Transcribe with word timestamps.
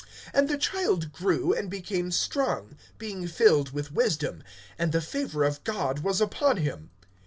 (40)And 0.33 0.47
the 0.47 0.57
child 0.57 1.11
grew, 1.13 1.53
and 1.53 1.69
became 1.69 2.09
strong, 2.09 2.75
being 2.97 3.27
filled 3.27 3.69
with 3.71 3.91
wisdom; 3.91 4.41
and 4.79 4.91
the 4.93 4.99
favor 4.99 5.43
of 5.43 5.63
God 5.63 5.99
was 5.99 6.19
upon 6.19 6.57
him. 6.57 6.89